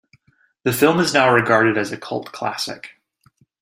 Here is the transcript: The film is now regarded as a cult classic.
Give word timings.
The 0.63 0.73
film 0.73 0.99
is 0.99 1.13
now 1.13 1.31
regarded 1.31 1.77
as 1.77 1.91
a 1.91 1.95
cult 1.97 2.31
classic. 2.31 2.95